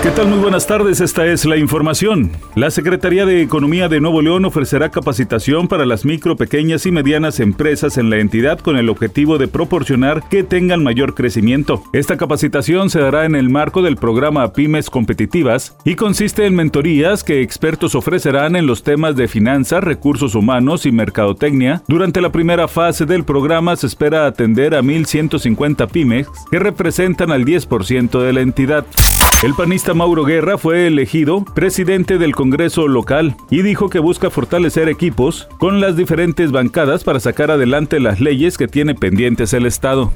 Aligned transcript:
¿Qué 0.00 0.12
tal? 0.12 0.28
Muy 0.28 0.38
buenas 0.38 0.68
tardes, 0.68 1.00
esta 1.00 1.26
es 1.26 1.44
la 1.44 1.56
información. 1.56 2.30
La 2.54 2.70
Secretaría 2.70 3.26
de 3.26 3.42
Economía 3.42 3.88
de 3.88 4.00
Nuevo 4.00 4.22
León 4.22 4.44
ofrecerá 4.44 4.90
capacitación 4.90 5.66
para 5.66 5.86
las 5.86 6.04
micro, 6.04 6.36
pequeñas 6.36 6.86
y 6.86 6.92
medianas 6.92 7.40
empresas 7.40 7.98
en 7.98 8.08
la 8.08 8.18
entidad 8.18 8.60
con 8.60 8.76
el 8.76 8.90
objetivo 8.90 9.38
de 9.38 9.48
proporcionar 9.48 10.22
que 10.28 10.44
tengan 10.44 10.84
mayor 10.84 11.14
crecimiento. 11.14 11.82
Esta 11.92 12.16
capacitación 12.16 12.90
se 12.90 13.00
dará 13.00 13.24
en 13.24 13.34
el 13.34 13.48
marco 13.48 13.82
del 13.82 13.96
programa 13.96 14.52
Pymes 14.52 14.88
Competitivas 14.88 15.76
y 15.84 15.96
consiste 15.96 16.46
en 16.46 16.54
mentorías 16.54 17.24
que 17.24 17.42
expertos 17.42 17.96
ofrecerán 17.96 18.54
en 18.54 18.68
los 18.68 18.84
temas 18.84 19.16
de 19.16 19.26
finanzas, 19.26 19.82
recursos 19.82 20.36
humanos 20.36 20.86
y 20.86 20.92
mercadotecnia. 20.92 21.82
Durante 21.88 22.20
la 22.20 22.30
primera 22.30 22.68
fase 22.68 23.04
del 23.04 23.24
programa 23.24 23.74
se 23.74 23.88
espera 23.88 24.26
atender 24.26 24.76
a 24.76 24.80
1.150 24.80 25.90
pymes 25.90 26.28
que 26.52 26.60
representan 26.60 27.32
al 27.32 27.44
10% 27.44 28.22
de 28.22 28.32
la 28.32 28.42
entidad. 28.42 28.86
El 29.40 29.54
panista 29.54 29.94
Mauro 29.94 30.24
Guerra 30.24 30.58
fue 30.58 30.88
elegido 30.88 31.44
presidente 31.44 32.18
del 32.18 32.34
Congreso 32.34 32.88
local 32.88 33.36
y 33.50 33.62
dijo 33.62 33.88
que 33.88 34.00
busca 34.00 34.30
fortalecer 34.30 34.88
equipos 34.88 35.46
con 35.58 35.80
las 35.80 35.96
diferentes 35.96 36.50
bancadas 36.50 37.04
para 37.04 37.20
sacar 37.20 37.52
adelante 37.52 38.00
las 38.00 38.20
leyes 38.20 38.58
que 38.58 38.66
tiene 38.66 38.96
pendientes 38.96 39.52
el 39.52 39.66
Estado. 39.66 40.12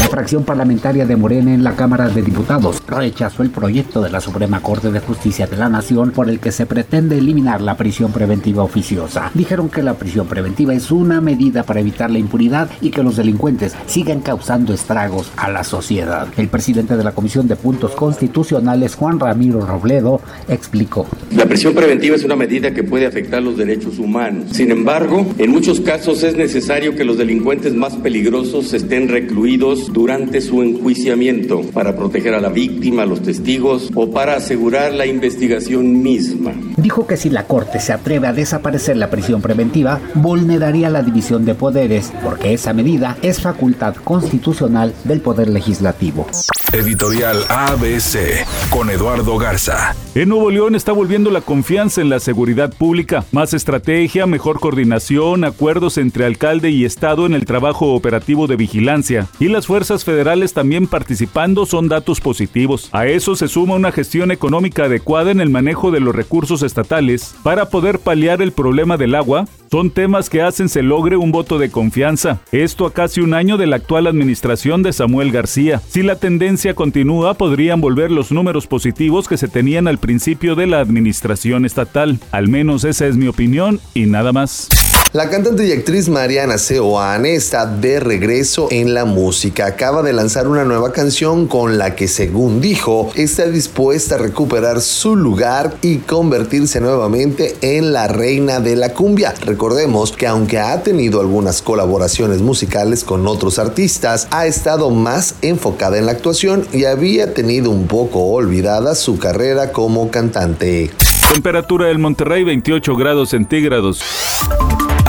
La 0.00 0.08
fracción 0.08 0.44
parlamentaria 0.44 1.04
de 1.04 1.14
Morena 1.14 1.52
en 1.52 1.62
la 1.62 1.76
Cámara 1.76 2.08
de 2.08 2.22
Diputados 2.22 2.82
rechazó 2.88 3.42
el 3.42 3.50
proyecto 3.50 4.00
de 4.00 4.10
la 4.10 4.22
Suprema 4.22 4.62
Corte 4.62 4.90
de 4.90 4.98
Justicia 4.98 5.46
de 5.46 5.58
la 5.58 5.68
Nación 5.68 6.10
por 6.10 6.30
el 6.30 6.40
que 6.40 6.52
se 6.52 6.64
pretende 6.64 7.18
eliminar 7.18 7.60
la 7.60 7.76
prisión 7.76 8.10
preventiva 8.10 8.64
oficiosa. 8.64 9.30
Dijeron 9.34 9.68
que 9.68 9.82
la 9.82 9.94
prisión 9.94 10.26
preventiva 10.26 10.72
es 10.72 10.90
una 10.90 11.20
medida 11.20 11.64
para 11.64 11.80
evitar 11.80 12.10
la 12.10 12.18
impunidad 12.18 12.70
y 12.80 12.90
que 12.90 13.02
los 13.02 13.16
delincuentes 13.16 13.76
sigan 13.86 14.20
causando 14.20 14.72
estragos 14.72 15.30
a 15.36 15.50
la 15.50 15.64
sociedad. 15.64 16.28
El 16.38 16.48
presidente 16.48 16.96
de 16.96 17.04
la 17.04 17.12
Comisión 17.12 17.46
de 17.46 17.56
Puntos 17.56 17.92
Constitucionales, 17.92 18.94
Juan 18.94 19.20
Ramiro 19.20 19.60
Robledo, 19.66 20.22
explicó. 20.48 21.06
La 21.36 21.44
prisión 21.44 21.74
preventiva 21.74 22.16
es 22.16 22.24
una 22.24 22.36
medida 22.36 22.72
que 22.72 22.82
puede 22.82 23.06
afectar 23.06 23.42
los 23.42 23.58
derechos 23.58 23.98
humanos. 23.98 24.46
Sin 24.52 24.70
embargo, 24.70 25.26
en 25.36 25.50
muchos 25.50 25.78
casos 25.78 26.22
es 26.22 26.36
necesario 26.36 26.96
que 26.96 27.04
los 27.04 27.18
delincuentes 27.18 27.74
más 27.74 27.94
peligrosos 27.96 28.72
estén 28.72 29.08
recluidos 29.08 29.89
durante 29.92 30.40
su 30.40 30.62
enjuiciamiento 30.62 31.62
para 31.72 31.96
proteger 31.96 32.34
a 32.34 32.40
la 32.40 32.48
víctima, 32.48 33.02
a 33.02 33.06
los 33.06 33.22
testigos 33.22 33.90
o 33.94 34.10
para 34.10 34.36
asegurar 34.36 34.92
la 34.92 35.06
investigación 35.06 36.02
misma. 36.02 36.52
Dijo 36.76 37.06
que 37.06 37.16
si 37.16 37.30
la 37.30 37.44
Corte 37.44 37.80
se 37.80 37.92
atreve 37.92 38.26
a 38.26 38.32
desaparecer 38.32 38.96
la 38.96 39.10
prisión 39.10 39.42
preventiva, 39.42 40.00
vulneraría 40.14 40.90
la 40.90 41.02
división 41.02 41.44
de 41.44 41.54
poderes, 41.54 42.12
porque 42.24 42.54
esa 42.54 42.72
medida 42.72 43.16
es 43.22 43.40
facultad 43.40 43.94
constitucional 43.96 44.94
del 45.04 45.20
Poder 45.20 45.48
Legislativo. 45.48 46.26
Editorial 46.72 47.44
ABC 47.48 48.46
con 48.70 48.90
Eduardo 48.90 49.36
Garza. 49.38 49.96
En 50.14 50.28
Nuevo 50.28 50.52
León 50.52 50.76
está 50.76 50.92
volviendo 50.92 51.32
la 51.32 51.40
confianza 51.40 52.00
en 52.00 52.08
la 52.08 52.20
seguridad 52.20 52.72
pública. 52.72 53.24
Más 53.32 53.54
estrategia, 53.54 54.24
mejor 54.26 54.60
coordinación, 54.60 55.42
acuerdos 55.42 55.98
entre 55.98 56.26
alcalde 56.26 56.70
y 56.70 56.84
Estado 56.84 57.26
en 57.26 57.34
el 57.34 57.44
trabajo 57.44 57.94
operativo 57.94 58.46
de 58.46 58.54
vigilancia. 58.54 59.26
Y 59.40 59.48
las 59.48 59.66
fuerzas 59.66 60.04
federales 60.04 60.52
también 60.52 60.86
participando 60.86 61.66
son 61.66 61.88
datos 61.88 62.20
positivos. 62.20 62.88
A 62.92 63.06
eso 63.06 63.34
se 63.34 63.48
suma 63.48 63.74
una 63.74 63.90
gestión 63.90 64.30
económica 64.30 64.84
adecuada 64.84 65.32
en 65.32 65.40
el 65.40 65.50
manejo 65.50 65.90
de 65.90 65.98
los 65.98 66.14
recursos 66.14 66.62
estatales 66.62 67.34
para 67.42 67.68
poder 67.68 67.98
paliar 67.98 68.42
el 68.42 68.52
problema 68.52 68.96
del 68.96 69.16
agua. 69.16 69.46
Son 69.70 69.92
temas 69.92 70.28
que 70.28 70.42
hacen 70.42 70.68
se 70.68 70.82
logre 70.82 71.16
un 71.16 71.30
voto 71.30 71.56
de 71.56 71.70
confianza. 71.70 72.40
Esto 72.50 72.86
a 72.86 72.92
casi 72.92 73.20
un 73.20 73.34
año 73.34 73.56
de 73.56 73.68
la 73.68 73.76
actual 73.76 74.08
administración 74.08 74.82
de 74.82 74.92
Samuel 74.92 75.30
García. 75.30 75.80
Si 75.86 76.02
la 76.02 76.16
tendencia 76.16 76.74
continúa, 76.74 77.34
podrían 77.34 77.80
volver 77.80 78.10
los 78.10 78.32
números 78.32 78.66
positivos 78.66 79.28
que 79.28 79.36
se 79.36 79.46
tenían 79.46 79.86
al 79.86 79.98
principio 79.98 80.56
de 80.56 80.66
la 80.66 80.80
administración 80.80 81.64
estatal. 81.64 82.18
Al 82.32 82.48
menos 82.48 82.82
esa 82.82 83.06
es 83.06 83.16
mi 83.16 83.28
opinión 83.28 83.78
y 83.94 84.06
nada 84.06 84.32
más. 84.32 84.89
La 85.12 85.28
cantante 85.28 85.66
y 85.66 85.72
actriz 85.72 86.08
Mariana 86.08 86.56
Seoane 86.56 87.34
está 87.34 87.66
de 87.66 87.98
regreso 87.98 88.68
en 88.70 88.94
la 88.94 89.04
música. 89.04 89.66
Acaba 89.66 90.04
de 90.04 90.12
lanzar 90.12 90.46
una 90.46 90.64
nueva 90.64 90.92
canción 90.92 91.48
con 91.48 91.78
la 91.78 91.96
que, 91.96 92.06
según 92.06 92.60
dijo, 92.60 93.10
está 93.16 93.48
dispuesta 93.48 94.14
a 94.14 94.18
recuperar 94.18 94.80
su 94.80 95.16
lugar 95.16 95.74
y 95.82 95.96
convertirse 95.96 96.80
nuevamente 96.80 97.56
en 97.60 97.92
la 97.92 98.06
reina 98.06 98.60
de 98.60 98.76
la 98.76 98.94
cumbia. 98.94 99.34
Recordemos 99.44 100.12
que 100.12 100.28
aunque 100.28 100.60
ha 100.60 100.80
tenido 100.84 101.20
algunas 101.20 101.60
colaboraciones 101.60 102.40
musicales 102.40 103.02
con 103.02 103.26
otros 103.26 103.58
artistas, 103.58 104.28
ha 104.30 104.46
estado 104.46 104.90
más 104.90 105.34
enfocada 105.42 105.98
en 105.98 106.06
la 106.06 106.12
actuación 106.12 106.64
y 106.72 106.84
había 106.84 107.34
tenido 107.34 107.72
un 107.72 107.88
poco 107.88 108.26
olvidada 108.26 108.94
su 108.94 109.18
carrera 109.18 109.72
como 109.72 110.08
cantante. 110.12 110.92
Temperatura 111.32 111.88
del 111.88 111.98
Monterrey 111.98 112.44
28 112.44 112.94
grados 112.94 113.30
centígrados. 113.30 114.04